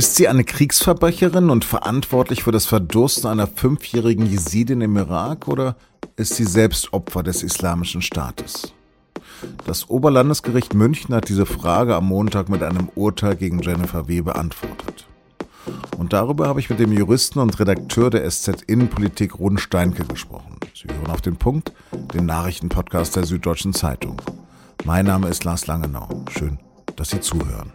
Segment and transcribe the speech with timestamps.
[0.00, 5.76] Ist sie eine Kriegsverbrecherin und verantwortlich für das Verdursten einer fünfjährigen Jesidin im Irak oder
[6.16, 8.72] ist sie selbst Opfer des Islamischen Staates?
[9.66, 14.22] Das Oberlandesgericht München hat diese Frage am Montag mit einem Urteil gegen Jennifer W.
[14.22, 15.06] beantwortet.
[15.98, 20.56] Und darüber habe ich mit dem Juristen und Redakteur der SZ Innenpolitik Ron Steinke gesprochen.
[20.74, 21.74] Sie hören auf den Punkt,
[22.14, 24.16] den Nachrichtenpodcast der Süddeutschen Zeitung.
[24.86, 26.08] Mein Name ist Lars Langenau.
[26.30, 26.58] Schön,
[26.96, 27.70] dass Sie zuhören.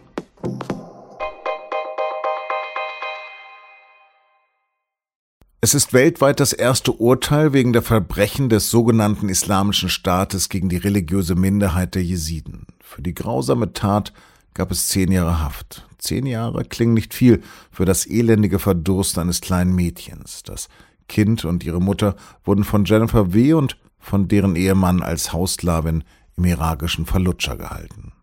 [5.66, 10.78] Es ist weltweit das erste Urteil wegen der Verbrechen des sogenannten Islamischen Staates gegen die
[10.78, 12.68] religiöse Minderheit der Jesiden.
[12.80, 14.14] Für die grausame Tat
[14.54, 15.88] gab es zehn Jahre Haft.
[15.98, 17.42] Zehn Jahre klingen nicht viel
[17.72, 20.44] für das elendige Verdursten eines kleinen Mädchens.
[20.44, 20.70] Das
[21.08, 23.54] Kind und ihre Mutter wurden von Jennifer W.
[23.54, 26.04] und von deren Ehemann als Haussklavin
[26.38, 28.14] im irakischen Fallujah gehalten.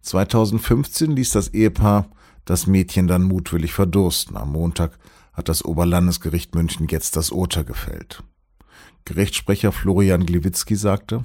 [0.00, 2.08] 2015 ließ das Ehepaar
[2.44, 4.36] das Mädchen dann mutwillig verdursten.
[4.36, 4.98] Am Montag
[5.34, 8.22] hat das Oberlandesgericht München jetzt das Urteil gefällt.
[9.04, 11.24] Gerichtssprecher Florian Gliwitzki sagte,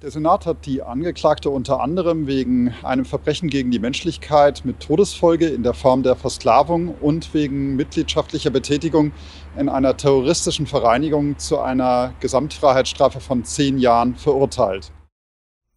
[0.00, 5.48] der Senat hat die Angeklagte unter anderem wegen einem Verbrechen gegen die Menschlichkeit mit Todesfolge
[5.48, 9.10] in der Form der Versklavung und wegen mitgliedschaftlicher Betätigung
[9.58, 14.92] in einer terroristischen Vereinigung zu einer Gesamtfreiheitsstrafe von zehn Jahren verurteilt.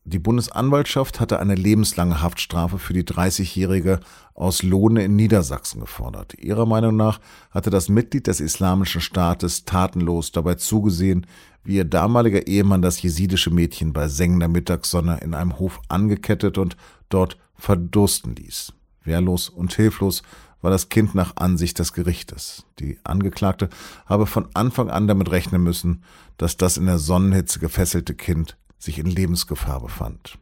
[0.04, 4.00] Die Bundesanwaltschaft hatte eine lebenslange Haftstrafe für die 30-Jährige
[4.34, 6.34] aus Lohne in Niedersachsen gefordert.
[6.40, 7.20] Ihrer Meinung nach
[7.52, 11.28] hatte das Mitglied des Islamischen Staates tatenlos dabei zugesehen,
[11.64, 16.78] wie ihr damaliger Ehemann das jesidische Mädchen bei sengender Mittagssonne in einem Hof angekettet und
[17.10, 18.74] dort verdursten ließ.
[19.04, 20.24] Wehrlos und hilflos
[20.62, 22.66] war das Kind nach Ansicht des Gerichtes.
[22.80, 23.70] Die Angeklagte
[24.06, 26.04] habe von Anfang an damit rechnen müssen,
[26.38, 30.38] dass das in der Sonnenhitze gefesselte Kind sich in Lebensgefahr befand.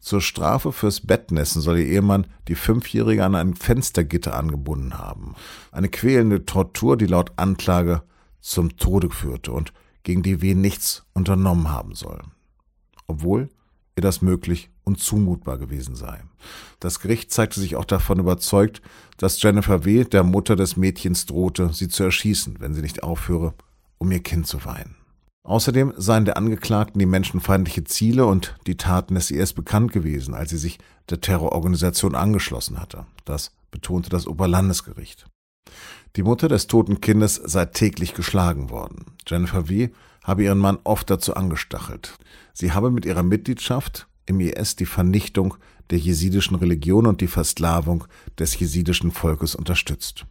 [0.00, 5.34] Zur Strafe fürs Bettnässen soll ihr Ehemann die Fünfjährige an ein Fenstergitter angebunden haben.
[5.72, 8.02] Eine quälende Tortur, die laut Anklage
[8.40, 10.54] zum Tode führte und gegen die W.
[10.54, 12.22] nichts unternommen haben soll.
[13.06, 13.50] Obwohl
[13.96, 16.22] ihr das möglich und zumutbar gewesen sei.
[16.80, 18.80] Das Gericht zeigte sich auch davon überzeugt,
[19.18, 20.04] dass Jennifer W.
[20.04, 23.52] der Mutter des Mädchens drohte, sie zu erschießen, wenn sie nicht aufhöre,
[23.98, 24.99] um ihr Kind zu weinen.
[25.42, 30.50] Außerdem seien der Angeklagten die menschenfeindliche Ziele und die Taten des IS bekannt gewesen, als
[30.50, 30.78] sie sich
[31.08, 33.06] der Terrororganisation angeschlossen hatte.
[33.24, 35.26] Das betonte das Oberlandesgericht.
[36.16, 39.06] Die Mutter des toten Kindes sei täglich geschlagen worden.
[39.26, 39.90] Jennifer W.
[40.24, 42.18] habe ihren Mann oft dazu angestachelt.
[42.52, 45.56] Sie habe mit ihrer Mitgliedschaft im IS die Vernichtung
[45.90, 48.04] der jesidischen Religion und die Versklavung
[48.38, 50.26] des jesidischen Volkes unterstützt.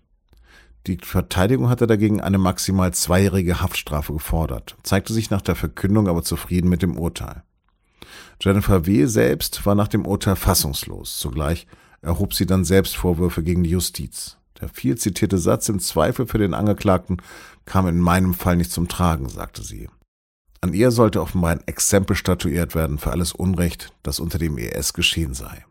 [0.88, 6.24] Die Verteidigung hatte dagegen eine maximal zweijährige Haftstrafe gefordert, zeigte sich nach der Verkündung aber
[6.24, 7.44] zufrieden mit dem Urteil.
[8.42, 9.06] Jennifer W.
[9.06, 11.20] selbst war nach dem Urteil fassungslos.
[11.20, 11.68] Zugleich
[12.02, 14.38] erhob sie dann selbst Vorwürfe gegen die Justiz.
[14.62, 17.18] Der viel zitierte Satz im Zweifel für den Angeklagten
[17.66, 19.90] kam in meinem Fall nicht zum Tragen, sagte sie.
[20.62, 24.94] An ihr sollte offenbar ein Exempel statuiert werden für alles Unrecht, das unter dem ES
[24.94, 25.66] geschehen sei.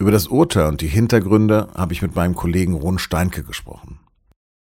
[0.00, 3.98] Über das Urteil und die Hintergründe habe ich mit meinem Kollegen Ron Steinke gesprochen.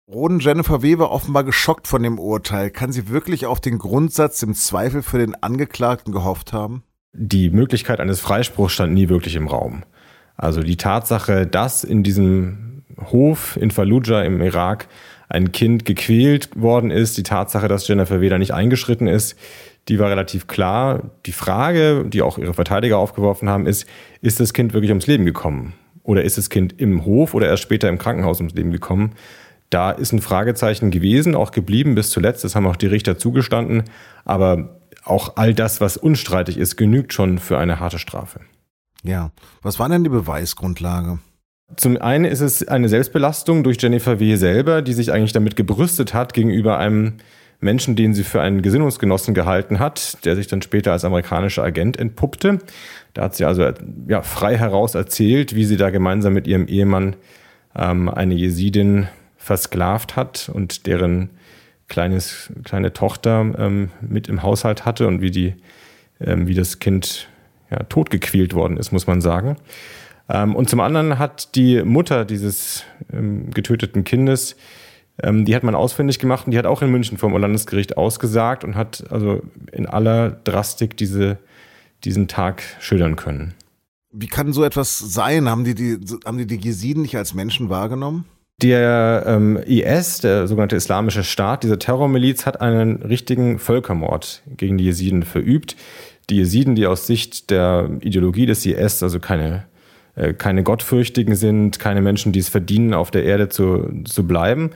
[0.10, 2.72] Ron Jennifer Weber offenbar geschockt von dem Urteil.
[2.72, 6.82] Kann sie wirklich auf den Grundsatz im Zweifel für den Angeklagten gehofft haben?
[7.14, 9.84] Die Möglichkeit eines Freispruchs stand nie wirklich im Raum.
[10.36, 14.88] Also die Tatsache, dass in diesem Hof in Fallujah im Irak
[15.30, 19.36] ein Kind gequält worden ist, die Tatsache, dass Jennifer Weder nicht eingeschritten ist,
[19.88, 21.12] die war relativ klar.
[21.26, 23.88] Die Frage, die auch ihre Verteidiger aufgeworfen haben, ist,
[24.22, 25.74] ist das Kind wirklich ums Leben gekommen?
[26.04, 29.14] Oder ist das Kind im Hof oder erst später im Krankenhaus ums Leben gekommen?
[29.70, 32.44] Da ist ein Fragezeichen gewesen, auch geblieben bis zuletzt.
[32.44, 33.84] Das haben auch die Richter zugestanden.
[34.24, 38.42] Aber auch all das, was unstreitig ist, genügt schon für eine harte Strafe.
[39.04, 39.32] Ja.
[39.62, 41.20] Was war denn die Beweisgrundlage?
[41.76, 44.36] Zum einen ist es eine Selbstbelastung durch Jennifer W.
[44.36, 47.16] selber, die sich eigentlich damit gebrüstet hat, gegenüber einem
[47.60, 51.98] Menschen, den sie für einen Gesinnungsgenossen gehalten hat, der sich dann später als amerikanischer Agent
[51.98, 52.60] entpuppte.
[53.14, 53.72] Da hat sie also
[54.08, 57.16] ja, frei heraus erzählt, wie sie da gemeinsam mit ihrem Ehemann
[57.76, 59.08] ähm, eine Jesidin
[59.38, 61.30] versklavt hat und deren
[61.88, 65.56] kleines, kleine Tochter ähm, mit im Haushalt hatte und wie, die,
[66.20, 67.28] ähm, wie das Kind
[67.72, 69.58] ja, totgequält worden ist, muss man sagen.
[70.30, 74.58] Ähm, und zum anderen hat die Mutter dieses ähm, getöteten Kindes
[75.22, 78.64] ähm, die hat man ausfindig gemacht und die hat auch in München vom Landesgericht ausgesagt
[78.64, 79.42] und hat also
[79.72, 81.38] in aller Drastik diese,
[82.04, 83.54] diesen Tag schildern können.
[84.12, 85.50] Wie kann so etwas sein?
[85.50, 88.26] Haben die die, haben die, die Jesiden nicht als Menschen wahrgenommen?
[88.62, 94.86] Der ähm, IS, der sogenannte Islamische Staat, diese Terrormiliz, hat einen richtigen Völkermord gegen die
[94.86, 95.76] Jesiden verübt.
[96.30, 99.66] Die Jesiden, die aus Sicht der Ideologie des IS also keine
[100.18, 104.72] äh, keine Gottfürchtigen sind, keine Menschen, die es verdienen, auf der Erde zu, zu bleiben.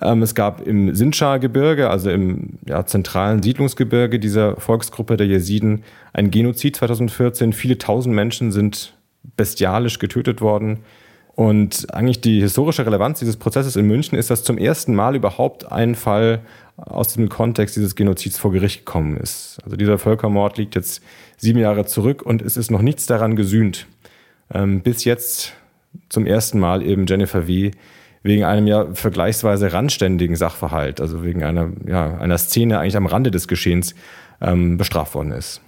[0.00, 5.82] Ähm, es gab im Sinjar-Gebirge, also im ja, zentralen Siedlungsgebirge dieser Volksgruppe der Jesiden,
[6.12, 7.52] ein Genozid 2014.
[7.52, 8.94] Viele tausend Menschen sind
[9.36, 10.80] bestialisch getötet worden.
[11.34, 15.70] Und eigentlich die historische Relevanz dieses Prozesses in München ist, dass zum ersten Mal überhaupt
[15.70, 16.40] ein Fall
[16.76, 19.58] aus dem Kontext dieses Genozids vor Gericht gekommen ist.
[19.64, 21.00] Also dieser Völkermord liegt jetzt
[21.36, 23.86] sieben Jahre zurück und es ist noch nichts daran gesühnt.
[24.52, 25.54] Ähm, bis jetzt
[26.08, 27.70] zum ersten Mal eben Jennifer W.
[28.22, 33.30] wegen einem ja vergleichsweise randständigen Sachverhalt, also wegen einer, ja, einer Szene eigentlich am Rande
[33.30, 33.94] des Geschehens
[34.40, 35.60] ähm, bestraft worden ist.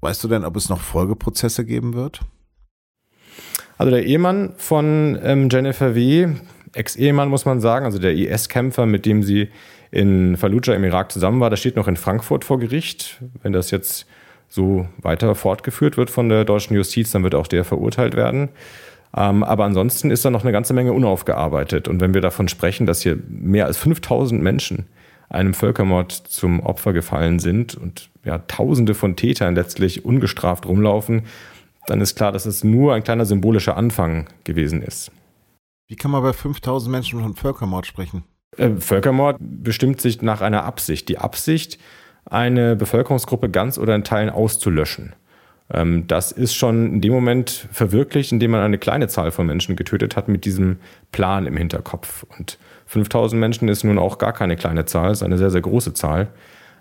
[0.00, 2.20] Weißt du denn, ob es noch Folgeprozesse geben wird?
[3.78, 6.28] Also der Ehemann von ähm, Jennifer W.,
[6.72, 9.48] Ex-Ehemann muss man sagen, also der IS-Kämpfer, mit dem sie
[9.90, 13.22] in Fallujah im Irak zusammen war, der steht noch in Frankfurt vor Gericht.
[13.42, 14.06] Wenn das jetzt
[14.48, 18.50] so weiter fortgeführt wird von der deutschen Justiz, dann wird auch der verurteilt werden.
[19.16, 21.88] Ähm, aber ansonsten ist da noch eine ganze Menge unaufgearbeitet.
[21.88, 24.86] Und wenn wir davon sprechen, dass hier mehr als 5000 Menschen
[25.28, 31.22] einem Völkermord zum Opfer gefallen sind und ja, Tausende von Tätern letztlich ungestraft rumlaufen,
[31.86, 35.10] dann ist klar, dass es nur ein kleiner symbolischer Anfang gewesen ist.
[35.88, 38.24] Wie kann man bei 5000 Menschen von Völkermord sprechen?
[38.56, 41.08] Äh, Völkermord bestimmt sich nach einer Absicht.
[41.08, 41.78] Die Absicht,
[42.26, 45.14] eine Bevölkerungsgruppe ganz oder in Teilen auszulöschen.
[45.72, 49.76] Ähm, das ist schon in dem Moment verwirklicht, indem man eine kleine Zahl von Menschen
[49.76, 50.78] getötet hat mit diesem
[51.12, 52.24] Plan im Hinterkopf.
[52.38, 55.94] Und 5000 Menschen ist nun auch gar keine kleine Zahl, ist eine sehr, sehr große
[55.94, 56.28] Zahl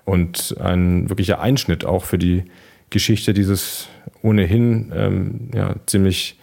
[0.04, 2.46] und ein wirklicher Einschnitt auch für die
[2.92, 3.88] Geschichte dieses
[4.22, 6.40] ohnehin ähm, ja, ziemlich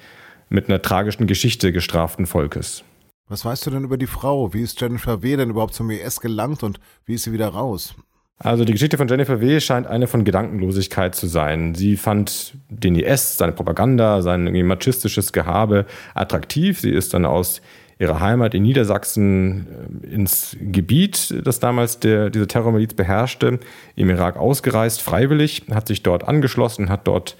[0.48, 2.84] mit einer tragischen Geschichte gestraften Volkes.
[3.28, 4.52] Was weißt du denn über die Frau?
[4.52, 5.36] Wie ist Jennifer W.
[5.36, 7.94] denn überhaupt zum IS gelangt und wie ist sie wieder raus?
[8.42, 9.60] Also die Geschichte von Jennifer W.
[9.60, 11.76] scheint eine von Gedankenlosigkeit zu sein.
[11.76, 16.80] Sie fand den IS, seine Propaganda, sein machistisches Gehabe attraktiv.
[16.80, 17.62] Sie ist dann aus
[18.00, 19.68] ihrer Heimat in Niedersachsen
[20.02, 23.60] äh, ins Gebiet, das damals der, diese Terrormiliz beherrschte,
[23.94, 27.36] im Irak ausgereist, freiwillig, hat sich dort angeschlossen, hat dort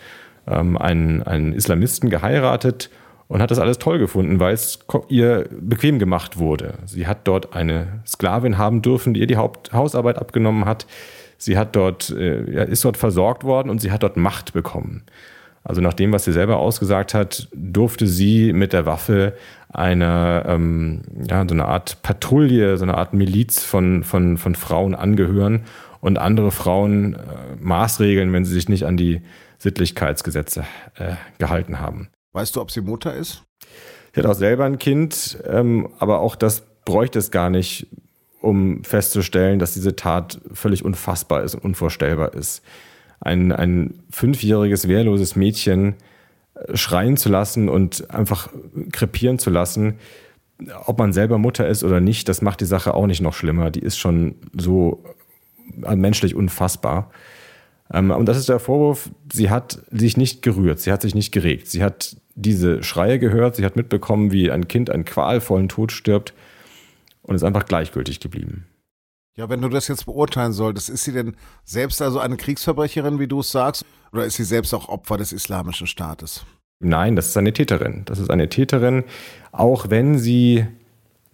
[0.47, 2.91] ähm, einen, einen Islamisten geheiratet
[3.33, 6.75] und hat das alles toll gefunden, weil es ihr bequem gemacht wurde.
[6.85, 10.87] Sie hat dort eine Sklavin haben dürfen, die ihr die Haupt Hausarbeit abgenommen hat.
[11.39, 15.05] Sie hat dort, äh, ist dort versorgt worden und sie hat dort Macht bekommen.
[15.65, 19.33] Also nach dem, was sie selber ausgesagt hat, durfte sie mit der Waffe
[19.71, 24.95] einer, ähm, ja, so eine Art Patrouille, so eine Art Miliz von, von, von Frauen
[24.95, 25.63] angehören
[26.01, 27.19] und andere Frauen äh,
[27.61, 29.23] maßregeln, wenn sie sich nicht an die
[29.57, 30.67] Sittlichkeitsgesetze
[30.99, 32.11] äh, gehalten haben.
[32.33, 33.43] Weißt du, ob sie Mutter ist?
[34.15, 37.87] Sie hat auch selber ein Kind, ähm, aber auch das bräuchte es gar nicht,
[38.41, 42.63] um festzustellen, dass diese Tat völlig unfassbar ist und unvorstellbar ist
[43.23, 45.95] ein, ein fünfjähriges, wehrloses Mädchen
[46.55, 48.49] äh, schreien zu lassen und einfach
[48.91, 49.99] krepieren zu lassen,
[50.87, 53.71] ob man selber Mutter ist oder nicht, das macht die Sache auch nicht noch schlimmer.
[53.71, 55.05] Die ist schon so
[55.85, 57.11] äh, menschlich unfassbar.
[57.93, 61.33] Ähm, und das ist der Vorwurf, sie hat sich nicht gerührt, sie hat sich nicht
[61.33, 61.69] geregt.
[61.69, 66.35] Sie hat diese Schreie gehört, sie hat mitbekommen, wie ein Kind einen qualvollen Tod stirbt
[67.23, 68.67] und ist einfach gleichgültig geblieben.
[69.37, 73.29] Ja, wenn du das jetzt beurteilen solltest, ist sie denn selbst also eine Kriegsverbrecherin, wie
[73.29, 76.45] du es sagst, oder ist sie selbst auch Opfer des islamischen Staates?
[76.81, 78.03] Nein, das ist eine Täterin.
[78.05, 79.05] Das ist eine Täterin,
[79.53, 80.67] auch wenn sie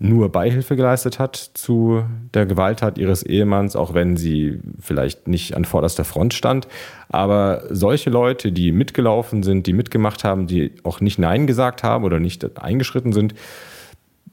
[0.01, 5.65] nur Beihilfe geleistet hat zu der Gewalttat ihres Ehemanns, auch wenn sie vielleicht nicht an
[5.65, 6.69] vorderster Front stand.
[7.09, 12.05] Aber solche Leute, die mitgelaufen sind, die mitgemacht haben, die auch nicht Nein gesagt haben
[12.05, 13.35] oder nicht eingeschritten sind,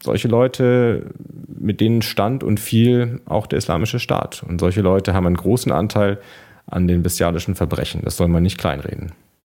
[0.03, 1.11] solche Leute,
[1.47, 4.43] mit denen stand und fiel auch der islamische Staat.
[4.47, 6.19] Und solche Leute haben einen großen Anteil
[6.67, 8.01] an den bestialischen Verbrechen.
[8.03, 9.13] Das soll man nicht kleinreden.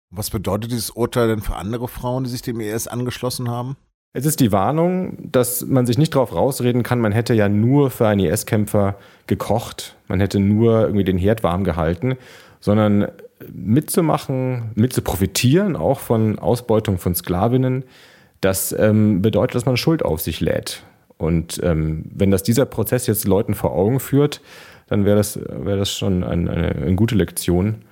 [0.09, 3.75] Was bedeutet dieses Urteil denn für andere Frauen, die sich dem IS angeschlossen haben?
[4.13, 7.91] Es ist die Warnung, dass man sich nicht darauf rausreden kann, man hätte ja nur
[7.91, 8.95] für einen IS-Kämpfer
[9.27, 12.15] gekocht, man hätte nur irgendwie den Herd warm gehalten,
[12.59, 13.09] sondern
[13.53, 17.83] mitzumachen, mitzuprofitieren auch von Ausbeutung von Sklavinnen,
[18.41, 20.83] das ähm, bedeutet, dass man Schuld auf sich lädt.
[21.17, 24.41] Und ähm, wenn das dieser Prozess jetzt Leuten vor Augen führt,
[24.87, 27.83] dann wäre das, wär das schon ein, eine, eine, gute Lektion.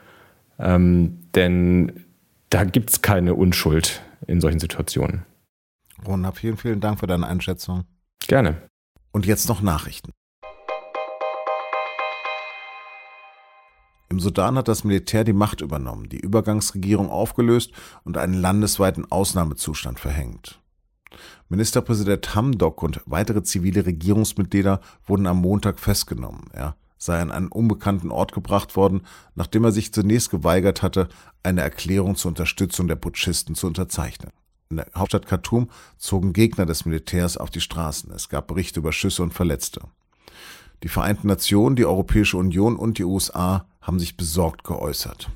[0.59, 1.91] Ähm, denn
[2.49, 5.23] da gibt es keine Unschuld in solchen Situationen.
[6.05, 7.85] Rona, vielen, vielen Dank für deine Einschätzung.
[8.27, 8.69] Gerne.
[9.11, 10.11] Und jetzt noch Nachrichten.
[14.09, 17.71] Im Sudan hat das Militär die Macht übernommen, die Übergangsregierung aufgelöst
[18.03, 20.61] und einen landesweiten Ausnahmezustand verhängt.
[21.49, 26.49] Ministerpräsident Hamdok und weitere zivile Regierungsmitglieder wurden am Montag festgenommen.
[26.53, 29.01] Er sei an einen unbekannten Ort gebracht worden,
[29.35, 31.09] nachdem er sich zunächst geweigert hatte,
[31.43, 34.31] eine Erklärung zur Unterstützung der Putschisten zu unterzeichnen.
[34.69, 38.11] In der Hauptstadt Khartoum zogen Gegner des Militärs auf die Straßen.
[38.11, 39.81] Es gab Berichte über Schüsse und Verletzte.
[40.83, 45.29] Die Vereinten Nationen, die Europäische Union und die USA haben sich besorgt geäußert.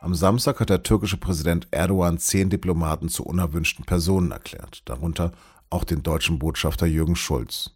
[0.00, 5.32] Am Samstag hat der türkische Präsident Erdogan zehn Diplomaten zu unerwünschten Personen erklärt, darunter
[5.70, 7.72] auch den deutschen Botschafter Jürgen Schulz.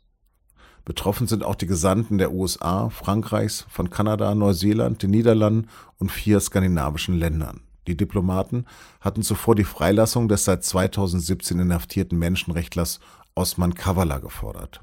[0.85, 5.69] Betroffen sind auch die Gesandten der USA, Frankreichs, von Kanada, Neuseeland, den Niederlanden
[5.99, 7.61] und vier skandinavischen Ländern.
[7.87, 8.67] Die Diplomaten
[9.01, 13.01] hatten zuvor die Freilassung des seit 2017 inhaftierten Menschenrechtlers
[13.35, 14.81] Osman Kavala gefordert.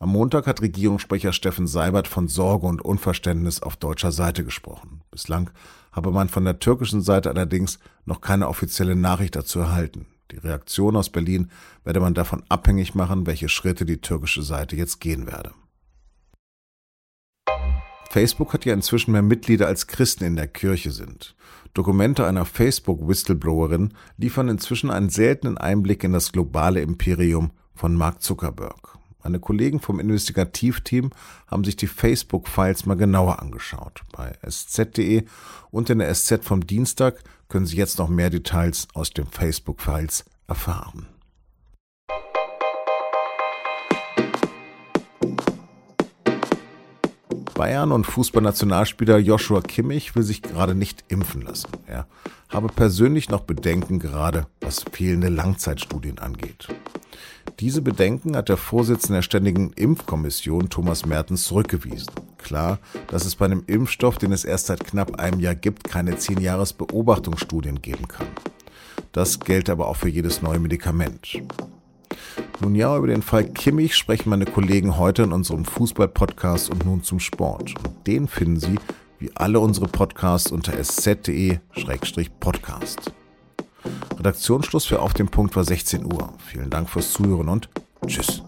[0.00, 5.02] Am Montag hat Regierungssprecher Steffen Seibert von Sorge und Unverständnis auf deutscher Seite gesprochen.
[5.10, 5.50] Bislang
[5.90, 10.06] habe man von der türkischen Seite allerdings noch keine offizielle Nachricht dazu erhalten.
[10.30, 11.50] Die Reaktion aus Berlin
[11.84, 15.52] werde man davon abhängig machen, welche Schritte die türkische Seite jetzt gehen werde.
[18.10, 21.36] Facebook hat ja inzwischen mehr Mitglieder als Christen in der Kirche sind.
[21.74, 28.98] Dokumente einer Facebook-Whistleblowerin liefern inzwischen einen seltenen Einblick in das globale Imperium von Mark Zuckerberg.
[29.22, 31.10] Meine Kollegen vom Investigativteam
[31.48, 34.02] haben sich die Facebook-Files mal genauer angeschaut.
[34.12, 35.24] Bei sz.de
[35.70, 40.24] und in der SZ vom Dienstag können Sie jetzt noch mehr Details aus den Facebook-Files
[40.46, 41.06] erfahren.
[47.58, 51.66] Bayern und Fußballnationalspieler Joshua Kimmich will sich gerade nicht impfen lassen.
[51.88, 52.06] Er
[52.48, 56.68] habe persönlich noch Bedenken, gerade was fehlende Langzeitstudien angeht.
[57.58, 62.12] Diese Bedenken hat der Vorsitzende der Ständigen Impfkommission Thomas Mertens zurückgewiesen.
[62.36, 66.16] Klar, dass es bei einem Impfstoff, den es erst seit knapp einem Jahr gibt, keine
[66.16, 68.28] 10 Jahres Beobachtungsstudien geben kann.
[69.10, 71.42] Das gelte aber auch für jedes neue Medikament.
[72.60, 77.04] Nun ja, über den Fall Kimmich sprechen meine Kollegen heute in unserem Fußball-Podcast und nun
[77.04, 77.74] zum Sport.
[77.84, 78.74] Und den finden Sie,
[79.18, 83.12] wie alle unsere Podcasts, unter sz.de-podcast.
[84.16, 86.32] Redaktionsschluss für Auf dem Punkt war 16 Uhr.
[86.44, 87.68] Vielen Dank fürs Zuhören und
[88.06, 88.42] Tschüss.